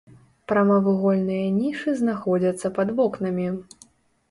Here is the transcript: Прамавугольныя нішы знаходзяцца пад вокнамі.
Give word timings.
Прамавугольныя 0.51 1.51
нішы 1.59 1.95
знаходзяцца 2.01 2.73
пад 2.81 2.87
вокнамі. 2.99 3.49